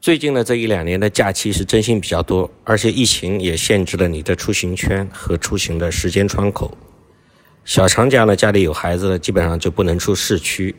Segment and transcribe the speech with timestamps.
[0.00, 6.74] 最近的这一两年的假期是真心比较多，而且疫情也限制了你的出行圈和出行的时间窗口。
[7.66, 10.74] 小长假呢，家里有孩子的基本上就不能出市区；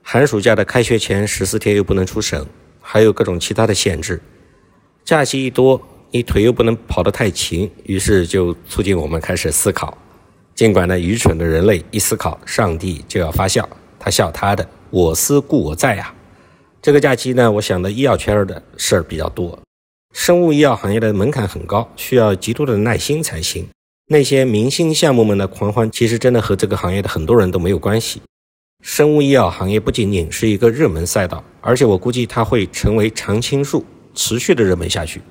[0.00, 2.46] 寒暑假的开学前十四天又不能出省，
[2.80, 4.18] 还有各种其他的限制。
[5.04, 5.78] 假期一多，
[6.10, 9.98] 你腿又不能跑得太勤，于是就促进我们开始思考。
[10.54, 13.68] 尽管呢，愚蠢的人类一思考，上帝就要发笑，
[13.98, 16.14] 他笑他的“我思故我在”呀。
[16.82, 19.56] 这个假期呢，我想的医药圈的事儿比较多。
[20.12, 23.64] 生物医药行业的门槛很高，需要极度的耐心才行。
[24.08, 28.20] 那些明星项目们的狂欢，其实真的和这个行业的很多人都没有关系。
[28.82, 35.22] 生物医药行业不仅仅是一个热门赛道，而且我估计它会成为常青树，持续的热门下去。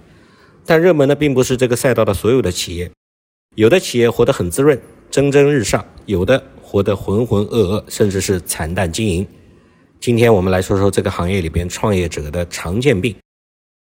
[0.65, 2.89] 但热门的，并不是这个赛道的所有的企业，
[3.57, 9.27] 有的企业活得很滋润，蒸蒸日上；有的活得浑浑噩噩，甚至是惨淡经营。
[10.01, 13.15] 今天我们来说说这个行业里边创业者的常见病。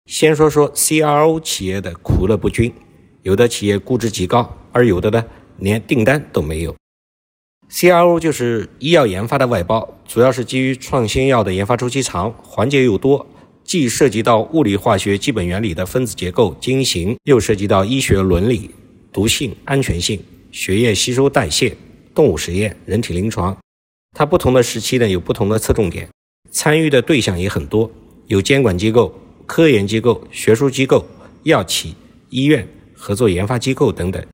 [0.08, 2.74] 先说说 CRO 企业的苦乐不均，
[3.21, 5.24] 有的企业估值极高，而有的呢
[5.60, 6.76] 连订单都没有。
[7.70, 13.27] CRO 就是医药研发的外包，主要是基于创新药的研发周期长，环节又多，
[13.63, 18.71] 既涉及到物理化学基本原理的分子结构、晶型，又涉及到医学伦理、
[19.13, 20.20] 毒性、安全性、
[20.52, 21.77] 血液吸收代谢、
[22.15, 23.55] 动物实验、人体临床。
[24.12, 26.10] 它不同的时期呢，有不同的侧重点，
[26.52, 27.90] 参与的对象也很多，
[28.27, 29.13] 有监管机构、
[29.46, 31.05] 科研机构、学术机构、
[31.43, 31.96] 药企、
[32.30, 34.26] 医院、合作研发机构等等。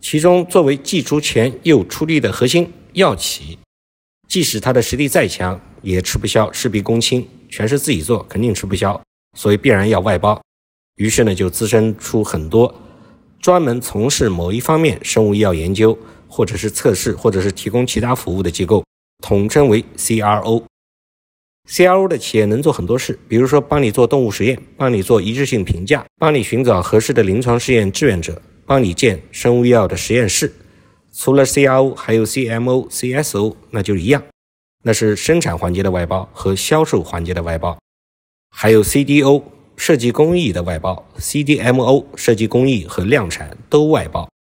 [0.00, 3.58] 其中，作为既出钱又出力的核心药企，
[4.28, 9.00] 即使它的实力再强，也吃不消，事必躬亲，全是自己做，肯定吃不消，
[9.38, 10.40] 所以必然要外包。
[10.96, 12.74] 于是呢，就滋生出很多
[13.40, 15.98] 专门从事某一方面生物医药研究。
[16.32, 18.82] 或者是测试，或者是提供其他服务的机构，
[19.22, 20.62] 统称为 CRO。
[21.68, 30.50] CRO 的企业能做很多事，比如说帮你做动物实验，帮你做一致性评价，帮你寻找合适的临床试验志愿者，帮你建生物医药的实验室。
[31.12, 34.22] 除了 CRO，还有 CMO、CSO，那就一样，
[34.84, 37.78] 那是生产环节的外包和销售环节的外包。
[38.50, 39.42] 还有 CDO，
[39.76, 44.31] 设计工艺的外包；CDMO，设计工艺和量产都外包。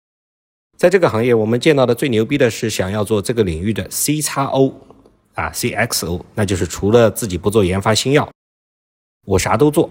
[0.81, 4.73] 在这个行业，我们见到的最牛逼的是想要做这个领域的 C 叉 O
[5.35, 8.27] 啊，CXO，那就是除了自己不做研发新药，
[9.27, 9.87] 我啥都做。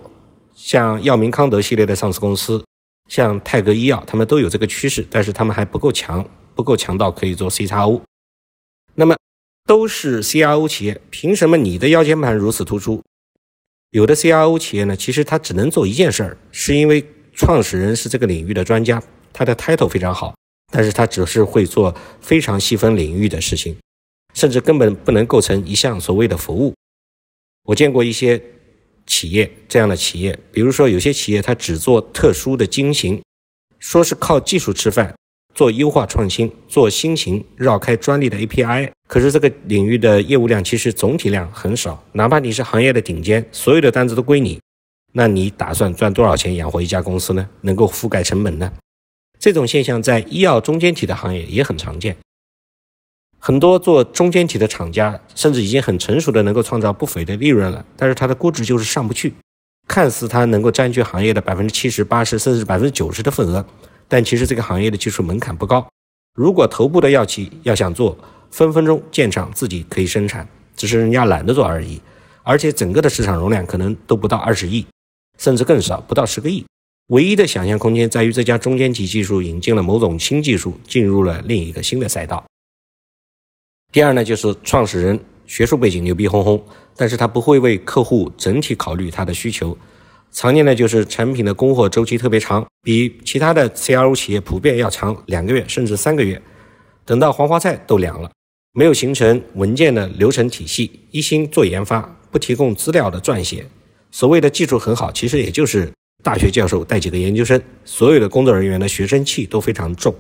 [0.53, 2.65] 像药明康德系列的上市公司，
[3.09, 8.03] 像泰格医药，他们都有这个趋势，但是他们还不够强，不够强到可以做 C 叉 O。
[8.97, 9.15] 那么
[9.69, 13.01] 都是 CRO 企业，凭什么你的腰间盘如此突出？
[13.93, 19.01] 有的 CRO 企业呢，其实他只能做一件事儿，是因为创始人是这个领域的专家，
[19.33, 20.35] 他的 title 非常好。
[20.71, 23.77] 但是他只是会做非常细分领域的事情，
[24.35, 26.73] 甚至根本不能构成一项所谓的服务。
[27.65, 28.41] 我见过一些
[29.07, 33.21] 企业这样的企业，比如说有些企业它只做特殊的经型，
[33.79, 35.15] 说是靠技术吃饭，
[35.55, 44.61] 做优化创新，做新型绕开专利的 API，可是这个领域的业务量其实总体量很少，哪怕你是行业的顶尖，所有的单子都归你，
[45.13, 47.49] 那你打算赚多少钱养活一家公司呢？
[47.63, 48.73] 能够覆盖成本呢？
[49.41, 52.15] 这种现象在医药中间体的行业也很常见，
[53.39, 59.33] 很多做中间体的厂家甚至已经很成熟的能够创造不菲的利润了，但是它的估值就是上不去。
[59.89, 63.65] 看似它能够占据行业的百分之七十、八十，甚至百分之九十的份额，
[64.07, 65.89] 但其实这个行业的技术门槛不高。
[66.35, 68.17] 如果头部的药企要想做，
[68.51, 70.47] 分分钟建厂自己可以生产，
[70.77, 71.99] 只是人家懒得做而已。
[72.43, 74.87] 而且整个的市场容量可能都不到二十亿，
[75.39, 76.65] 甚至更少，不到十个亿。
[77.11, 82.45] 唯一的想象空间在于这家中间体技术引进了某种新技术，进入了另一个新的赛道。
[83.91, 86.63] 第二呢，就是创始人学术背景牛逼哄哄，
[86.95, 89.77] 但是他不会为客户整体考虑他的需求。
[90.31, 96.41] 常见的就是产品的供货周期特别长，比其他的 CRO 企业普遍要长两个月甚至三个月。
[97.05, 98.31] 等到黄花菜都凉了，
[98.73, 103.67] 没有形成文件的流程体系，一心做研发，不提供资料的撰写。
[104.13, 105.91] 所谓的技术很好，其实也就是。
[106.23, 110.15] 大学教授带几个研究生，所有的工作人员的学生气都非常重，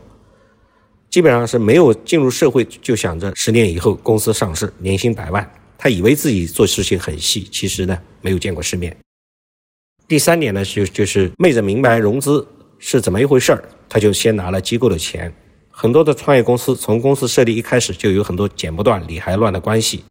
[1.10, 5.48] 基本上是没有进入社会就想着十年以后公司上市，年薪百万。
[5.76, 8.94] 他以为自己做事情很细，其实呢没有见过世面。
[10.06, 12.46] 第三点呢，就就是昧着明白融资
[12.78, 15.32] 是怎么一回事儿，他就先拿了机构的钱。
[15.70, 20.04] 很多的创业公司从公司设立一开始就有很多剪不断理还乱的关系，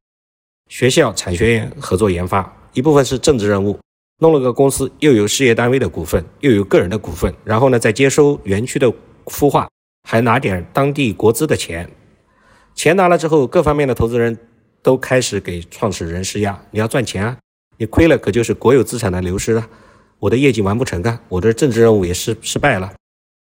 [0.69, 3.77] 学校、产学研合作研发，一部分是政治任务。
[4.19, 8.91] 弄了个公司，又有事业单位的股份，又有个人的股份，然后呢，再接收园区的
[9.25, 9.69] 孵化，
[10.03, 11.89] 还拿点当地国资的钱。
[12.75, 14.37] 钱拿了之后，各方面的投资人
[14.81, 17.37] 都开始给创始人施压：你要赚钱啊，
[17.77, 19.69] 你亏了可就是国有资产的流失啊，
[20.19, 22.93] 我的业绩完不成啊，我的政治任务也失失败了。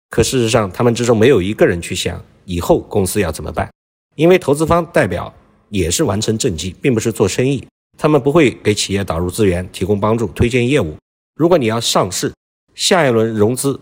[0.09, 3.69] 可事实上，他们之中没有一个人去想以后公司要怎么办，
[4.15, 5.33] 因为投资方代表
[5.69, 7.67] 也是完成政绩，并不是做生意，
[8.03, 10.97] 他们不会给企业导入资源、提供帮助、推荐业务。
[11.35, 12.33] 如果你要上市，
[12.75, 13.79] 下一轮融资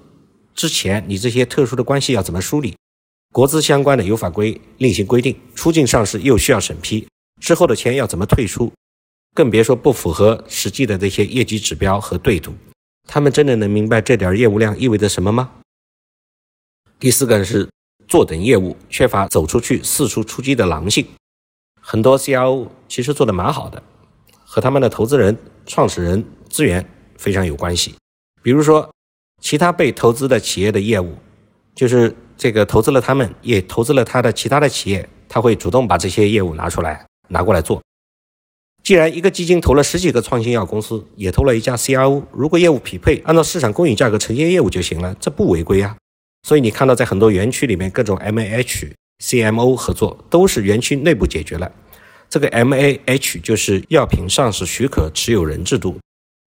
[0.57, 2.75] 之前，你这些特殊的关系要怎么梳理？
[3.33, 7.07] 国资相关的有法规另行规定，出境上市又需要审批，
[7.41, 8.73] 之后的钱要怎么退出？
[9.37, 12.53] 更别说不符合实际的这些业绩指标和对赌。
[13.07, 15.53] 他们真的能明白这点业务量意味着什么吗？
[16.99, 17.69] 第四个是
[18.09, 21.07] 坐等业务，缺乏走出去、四处出击的狼性。
[21.81, 23.81] 很多 CRO 其实做的蛮好的，
[24.51, 25.37] 和他们的投资人、
[25.67, 26.83] 创始人资源
[27.19, 27.95] 非常有关系。
[28.43, 28.89] 比如说，
[29.43, 31.15] 其他被投资的企业的业务，
[31.75, 37.83] 就是这个投资了他们，也投资了他的其他的企业，他会主动把这些业务拿出来拿过来做。
[38.83, 45.95] 既然一个基金投了十几个创新药公司，也投了一家 CRO，如果业务匹配，按照市场公允价格承接业务就行了，这不违规啊。
[46.49, 51.71] 所以你看到在很多园区里面，各种 MHCMO 合作都是园区内部解决了。
[52.31, 55.99] 这个 M A H 就是药品上市许可持有人制度，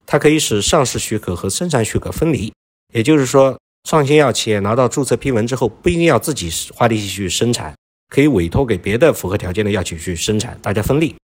[0.05, 2.53] 它可以使上市许可和生产许可分离。
[2.93, 3.57] 也就是说，
[3.87, 7.73] 创新药企业拿到注册批文之后，不一定要自己花力气去生产，
[8.09, 11.15] 可以委托给别的符合条件的药企去生产，大家分利。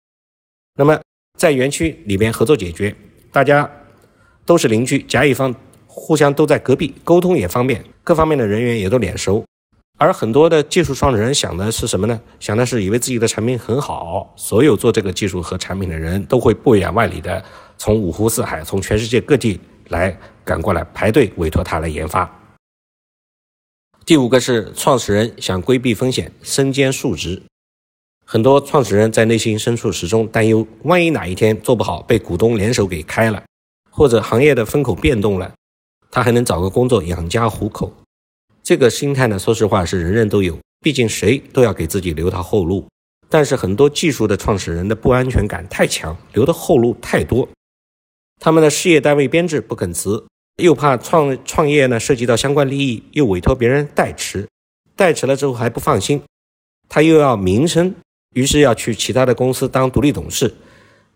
[0.75, 1.01] 那么
[1.39, 2.95] 在园区里面合作解决，
[3.31, 3.71] 大家
[4.45, 5.55] 都是邻居，甲乙方。
[5.99, 9.43] 互相都在隔壁，沟通也方便，各方面的人员也都脸熟。
[9.99, 12.21] 而很多的技术创始人想的是什么呢？
[12.39, 17.43] 想的是以为自己的产品很好，所有做这个技术和产品的人都会不远万里的
[17.79, 19.59] 从五湖四海，从全世界各地
[19.89, 20.15] 来
[20.45, 22.31] 赶过来排队委托他来研发。
[24.05, 27.43] 第五个是创始人想规避风险，身兼数职。
[28.25, 33.43] 很多创始人在内心深处始终担忧，万一哪一天做不好，被股东联手给开了，
[33.91, 35.53] 或者行业的风口变动了。
[36.11, 37.93] 他还能找个工作养家糊口，
[38.67, 39.39] 这个心态呢？
[39.39, 42.85] 说实话是人人都有，毕竟谁都要给自己留条后路。
[43.29, 47.49] 但是很多技术的创始人的不安全感太强，留的后路太多，
[48.41, 50.27] 他们的事业单位编制不肯辞，
[50.61, 54.49] 又怕创创业呢涉及到相关利益，又委托别人代持，
[54.97, 56.21] 代持了之后还不放心，
[56.89, 57.95] 他又要名声，
[58.35, 60.53] 于是要去其他的公司当独立董事，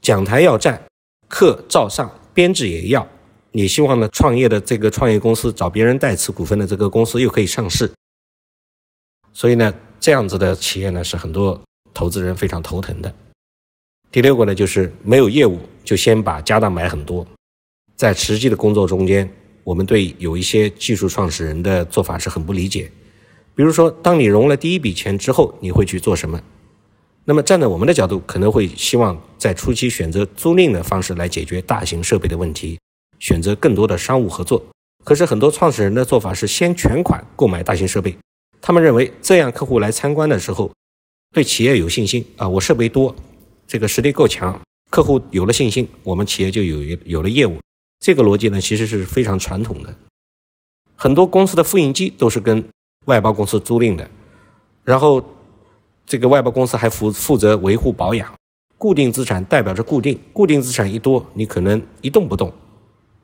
[0.01, 0.81] 讲台要站，
[1.27, 3.09] 课照上，编制也要。
[3.53, 4.09] 你希望呢？
[4.13, 7.91] 创业的这个创业公司找别人代持股份的这个公司又可以上市，
[9.33, 11.61] 所以呢，这样子的企业呢是很多
[11.93, 13.13] 投资人非常头疼的。
[14.13, 17.27] 第六个呢，就是没有业务就先把家当买很多，
[17.97, 19.29] 在实际的工作中间，
[19.65, 22.91] 我们对有一些技术创始人的做法是很不理解。
[23.57, 26.41] 比如说，当你融了第一笔钱之后，你会去做什么？
[27.25, 32.79] 那么站在我们的角度，可能会希望在初期选择租赁的方式来解决大型设备的问题。
[33.21, 34.61] 选择更多的商务合作，
[35.05, 38.17] 可是很多创始人的做法是先全款购买大型设备，
[38.61, 40.73] 他们认为这样客户来参观的时候，
[41.33, 43.15] 对企业有信心啊，我设备多，
[43.67, 47.59] 这个实力够强，客户有了信心，我们企业就有有了业务。
[48.01, 49.95] 这个逻辑呢，其实是非常传统的。
[50.97, 52.63] 很多公司的复印机都是跟
[53.07, 54.11] 外包公司租赁的，
[54.83, 55.23] 然后
[56.07, 58.33] 这个外包公司还负负责维护保养。
[58.79, 62.51] 固定资产代表着固定，固定资产一多，你可能一动不动。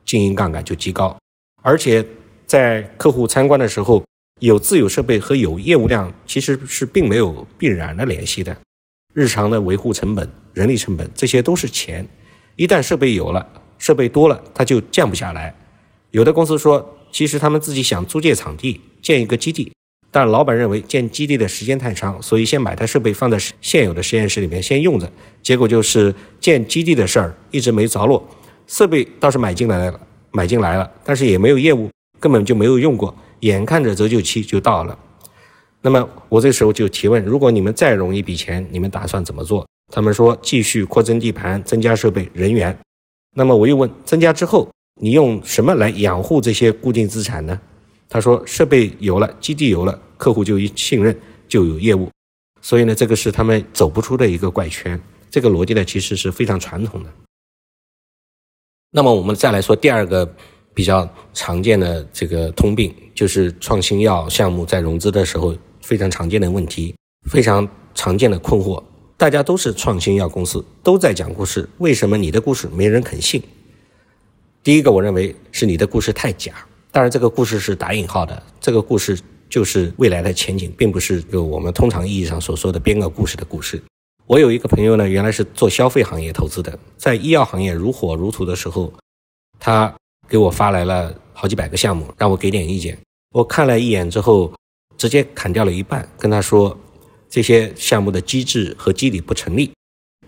[0.07, 1.15] 经营杠杆就极高，
[1.61, 2.03] 而且
[2.47, 4.03] 在客户参观的时候，
[4.39, 8.55] 有自有设备和有业务量其实是并没有必然的联系的。
[9.13, 12.07] 日常的维护成本、人力成本这些都是钱，
[12.55, 13.45] 一旦设备有了，
[13.77, 15.53] 设备多了，它就降不下来。
[16.11, 19.73] 有的公司说，其实他们自己想租借场地建一个基地，
[20.09, 25.11] 但老板认为建基地的时间太长，所以先买台设备放在现有的实验室里面先用着。
[25.43, 28.25] 结果就是建基地的事儿一直没着落。
[28.67, 29.99] 设备倒是买进来了，
[30.31, 33.15] 买进来了，但是也没有业务，根本就没有用过。
[33.41, 34.97] 眼看着折旧期就到了，
[35.81, 39.65] 那么我这时候就提问：如果你们再融一笔钱，你们打算怎么做？
[39.93, 42.77] 他们说继续扩增地盘，增加设备、人员。
[43.35, 44.67] 那么我又问：增加之后，
[44.99, 47.59] 你用什么来养护这些固定资产呢？
[48.09, 51.15] 他说：设备有了，基地有了，客户就一信任，
[51.47, 52.09] 就有业务。
[52.61, 54.99] 所以呢，这个是他们走不出的一个怪圈。
[55.29, 57.09] 这个逻辑呢，其实是非常传统的。
[58.91, 60.27] 那么我们再来说第二个
[60.73, 66.95] 比较常见的这个通病，就是创新药项目在融资的时候非常常见的问题，
[67.29, 68.81] 非常常见的困惑。
[69.17, 73.41] 大家都是创新药公司，都在讲故事，为什么你的故事没人肯信？
[74.63, 76.53] 第一个，我认为是你的故事太假。
[76.91, 83.81] 当然，这个故事是打引号的，这个故事就是未来的前景，并不是就我们通常意义上所说的编个故事的故事。
[84.27, 88.93] 我有一个朋友呢，原来是做消费行业投资的，在医药行业如火如荼的时候，
[89.57, 89.95] 他
[90.27, 92.97] 给我发来了好几百个项目，让我给点意见。
[93.31, 94.53] 我看了一眼之后，
[94.97, 96.77] 直接砍掉了一半，跟他说
[97.29, 99.71] 这些项目的机制和机理不成立。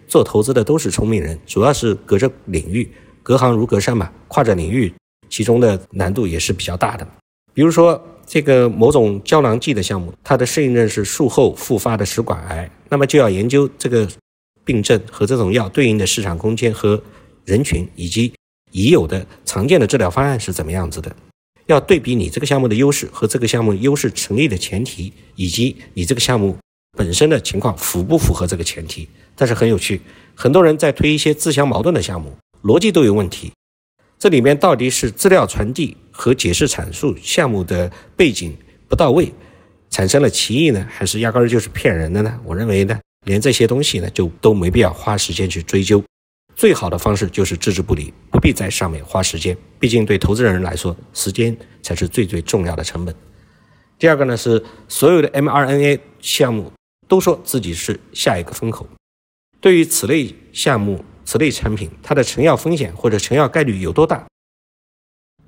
[0.07, 2.89] 做投资的都是聪明人，主要是隔着领域，
[3.21, 4.93] 隔行如隔山嘛，跨着领域，
[5.29, 7.05] 其中的难度也是比较大的。
[7.53, 8.01] 比如说
[8.31, 12.69] 这个某种胶囊剂的项目，它的适应症是术后复发的食管癌。
[12.87, 14.07] 那么就要研究这个
[14.63, 17.01] 病症和这种药对应的市场空间和
[17.43, 18.31] 人群，以及
[18.71, 21.11] 已有的常见的治疗方案是怎么样子的。
[21.65, 26.55] 要对比你这个项目的优势和这个项目优势成立的前提，以及你这个项目
[26.95, 29.09] 本身的情况符不符合这个前提。
[29.35, 29.99] 但是很有趣，
[30.35, 32.31] 很多人在推一些自相矛盾的项目，
[32.61, 33.51] 逻辑都有问题。
[34.19, 38.53] 这里面到底是资料传递和解释阐述项目的背景
[38.89, 39.31] 不到位？
[39.89, 42.37] 产生了歧义呢，还是压根儿就是骗人的呢？
[42.43, 46.03] 我认为呢，连这些东西呢，就都没必要花时间去追究。
[46.57, 49.55] 最好的方式就是置之不理，不必在上面花时间。
[49.79, 53.15] 毕竟对投资人来说，时间才是最最重要的成本。
[53.97, 56.69] 第二个呢，是所有的 mRNA 项目
[57.07, 58.85] 都说自己是下一个风口。
[59.61, 64.27] 对于此类项目、此类产品，它的成药风险或者成药概率有多大？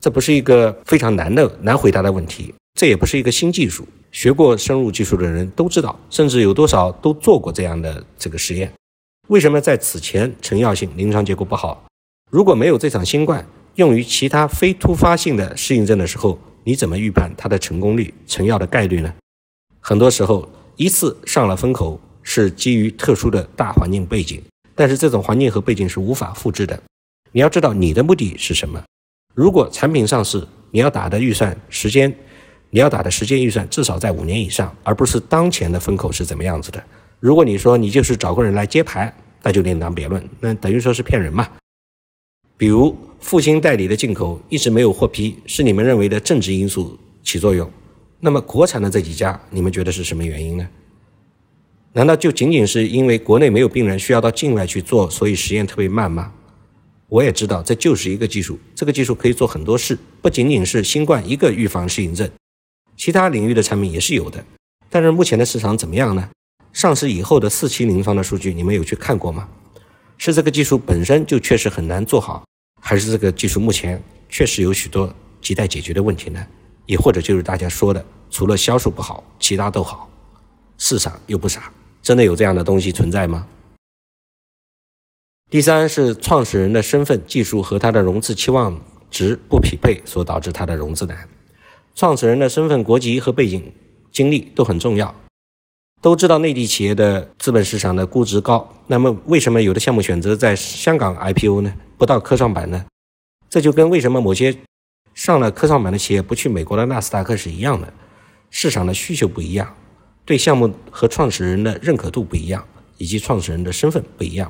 [0.01, 2.53] 这不是一个非常难的难回答的问题。
[2.73, 8.71] 这也不是一个新技术，学过生物技术的人都知道，甚至有多少都做过这样的这个实验。
[9.27, 11.85] 为什么在此前成药性临床结果不好？
[12.31, 19.13] 如果没有这场新冠，用于其他非突发性的适应症的时候，你怎么预判它的成功率、成药的概率呢？
[19.79, 24.41] 很多时候，一次上了风口是基于特殊的大环境背景，
[24.73, 26.81] 但是这种环境和背景是无法复制的。
[27.33, 28.81] 你要知道你的目的是什么。
[29.33, 32.13] 如果产品上市，你要打的预算时间。
[32.73, 36.81] 你要打的时间预算至少在五年以上，而不是当前的风口是怎么样子的。
[37.19, 41.49] 如果你说你就是找个人来接盘，那就另当别论，那等于说是骗人嘛。
[42.55, 47.69] 比如复兴代理的进口一直没有获批，是你们认为的政治因素起作用。
[48.21, 50.65] 那么国产的这几家，你们觉得是什么原因呢？
[51.91, 56.31] 难道就仅仅是因为国内没有病人需要到境外去做，所以实验特别慢吗？
[57.11, 62.31] 我也知道这就是一个技术，这个技术可以做很多事，不仅仅是新冠一个预防适应症。
[62.95, 64.41] 其他领域的产品也是有的，
[64.89, 66.29] 但是目前的市场怎么样呢？
[66.71, 69.45] 上市以后的四期临床的数据，你们有去看过吗？
[70.17, 72.45] 是这个技术本身就确实很难做好，
[72.81, 76.41] 还是这个技术目前确实有许多亟待解决的问题呢？
[76.85, 80.09] 也或者就是大家说的，除了销售不好，其他都好，
[80.77, 81.69] 市场又不傻，
[82.01, 83.45] 真的有这样的东西存在吗？
[85.51, 88.79] 第三是创始人的身份、技术和他的融资期望
[89.09, 91.27] 值不匹配，所导致他的融资难。
[91.93, 93.61] 创始人的身份、国籍和背景、
[94.13, 95.13] 经历都很重要。
[96.01, 101.73] 都知道内地企业的资本市场的估值高，那么为什么有的项目选择在香港 IPO 呢？
[101.97, 102.85] 不到科创板呢？
[103.49, 104.55] 这就跟为什么某些
[105.13, 107.93] 上了科创板的企业不去美国的纳斯达克是一样的。
[108.49, 109.75] 市场的需求不一样，
[110.23, 112.65] 对项目和创始人的认可度不一样，
[112.97, 114.49] 以及创始人的身份不一样，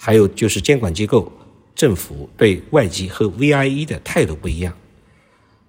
[0.00, 1.30] 还有就是监管机构、
[1.74, 4.72] 政府对外籍和 VIE 的态度不一样，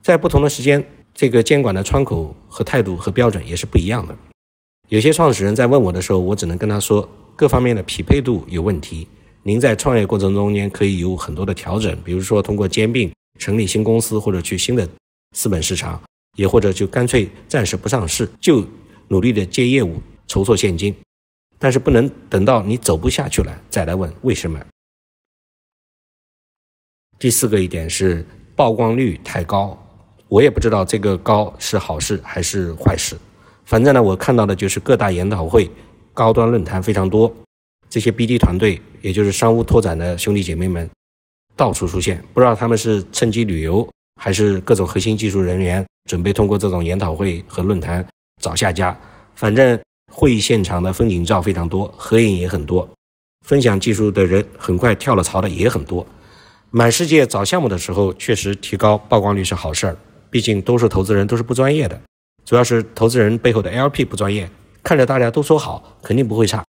[0.04, 0.86] 在不同的时间。
[1.12, 4.16] 这个监管的窗口和态度和标准也是不一样的。
[4.88, 9.06] 有些创始人在问我的时候，我只能跟他说，各方面的匹配度有问题。
[9.44, 14.88] 您在创业过程中间可以有很多的调整，比如说通过兼并、成立新公司，或者去新的
[15.36, 16.02] 资本市场，
[16.38, 18.66] 也或者就干脆暂时不上市，就
[19.10, 20.96] 努力的接业务、筹措现金。
[21.60, 24.60] 但是不能等到你走不下去了再来问为什么。
[27.20, 28.26] 第四个一点是
[28.56, 29.78] 曝光率太高。
[30.30, 33.18] 我也不知道这个高是好事还是坏事，
[33.66, 35.68] 反正呢，我看到的就是各大研讨会、
[36.14, 37.36] 高端论坛非常多，
[37.90, 40.88] 这些 BD 团队，也就是商务拓展的兄弟姐妹们，
[41.56, 42.24] 到处出现。
[42.32, 43.90] 不知道他们是趁机旅游，
[44.22, 48.08] 还是各种核心技术人员准备通过这种研讨会和论坛
[48.40, 48.96] 找下家。
[49.34, 52.90] 反正会议现场的风景照非常多，合影也很多，
[53.46, 56.06] 分享技术的人很快跳了槽的也很多。
[56.72, 59.98] 满世界找项目的时候，确实提高曝光率是好事儿。
[60.30, 62.00] 毕竟多数投资人，都是不专业的，
[62.46, 64.48] 主要是投资人背后的 LP 不专业，
[64.84, 66.64] 看着大家都说好，肯定不会差。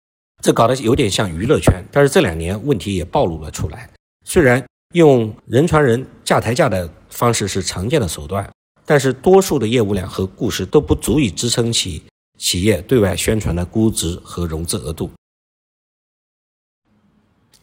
[0.44, 3.90] 这搞得有点像娱乐圈，但是这两年问题也暴露了出来。
[4.24, 4.64] 虽然
[4.94, 8.48] 用人传人、架抬价的方式是常见的手段，
[8.86, 12.04] 但是多数的业务量和故事都不足以支撑起
[12.38, 15.10] 企业对外宣传的估值和融资额度。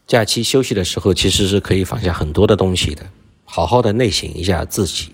[0.06, 3.08] 假期休息的时候，其实是可以放下很多的东西的，
[3.44, 5.12] 好好的内省一下自己。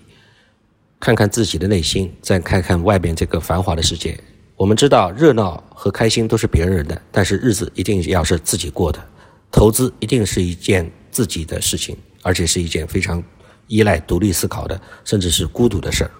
[0.99, 4.19] 看看自己的内心，再看看外边这个繁华的世界。
[4.55, 9.03] 我们知道热闹和开心都是别人的，但是日子一定要是自己过的。
[9.49, 13.23] 投资一定是一件自己的事情，而且是一件非常
[13.65, 16.11] 依赖独立思考的，甚至是孤独的事儿。